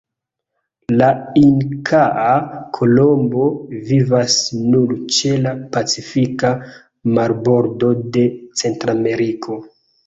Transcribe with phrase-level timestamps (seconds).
[1.01, 1.09] La
[1.41, 2.31] Inkaa
[2.79, 3.51] kolombo
[3.91, 4.39] vivas
[4.73, 6.53] nur ĉe la Pacifika
[7.21, 8.29] marbordo de
[8.65, 9.63] Centrameriko.